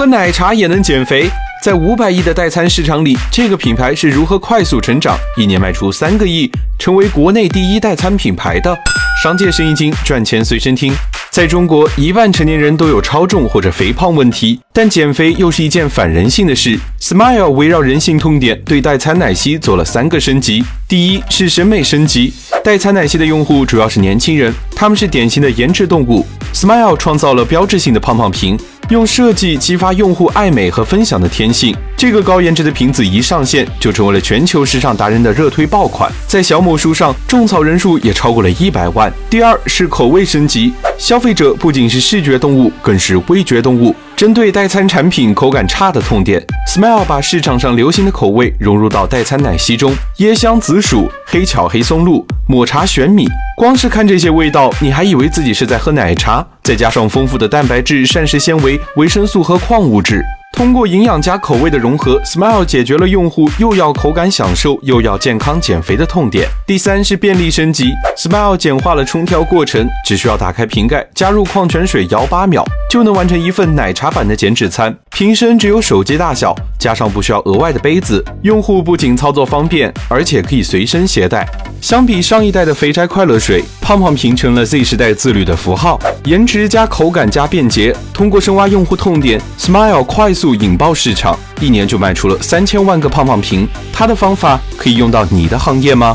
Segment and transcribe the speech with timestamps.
[0.00, 1.28] 喝奶茶也能减肥？
[1.62, 8.74] 在五百亿的代餐市场里，这个品牌是如何快速成长，一年卖出三个亿，成为国内第一代餐品牌的？
[9.22, 10.90] 商界生意经，赚钱随身听。
[11.30, 16.78] 在中国，一半成年人都有超重或者肥胖问题，但减肥又是一件反人性的事。
[16.98, 20.64] Smile 围绕人性痛点，对代餐奶昔做了三个升级。
[20.88, 22.32] 第一是审美升级，
[22.64, 26.26] 代餐奶昔的用户主要是年轻人，他们是典型的颜值动物。
[26.54, 28.58] Smile 创造了标志性的胖胖瓶。
[28.90, 39.12] 用设计激发用户爱美和分享的天性，这个高颜值的瓶子一上线就成为了全球时尚达人的热推爆款，在小某书上种草人数也超过了一百万。
[39.28, 43.94] 第二是口味升级，消费者不仅是视觉动物，更是味觉动物。
[44.16, 53.28] 针对代餐产品口感差的痛点，Smile 把市场上流行的口味融入到代餐奶昔中，椰香紫薯、黑巧黑松露、抹茶玄米。
[53.58, 56.42] 光是看这些味道，你还以为自己是在喝奶茶。
[56.62, 60.24] 再加上丰富的蛋白质、膳食纤维、维生素和矿物质。
[60.60, 66.46] 通过营养加口味的融合，Smile 解决了用户又要口感享受又要健康减肥的痛点。
[66.66, 74.94] 第三是便利升级，Smile 简化了冲调过程，只需要打开瓶盖，加入矿泉水，摇八秒就能完成一份奶茶版的减脂餐。
[75.10, 81.48] 瓶身只有手机大小，加上不需要额外的杯子，用户不仅操作方便，而且可以随身携带。
[81.80, 87.96] 相比上一代的肥宅快乐水，胖胖瓶成了 Z 时代自律的符号，颜值加口感加便捷。
[88.12, 93.66] 通过深挖用户痛点，Smile 快速引爆市场，一年就卖出了三千万个胖胖瓶。
[93.92, 96.14] 它的方法可以用到你的行业吗？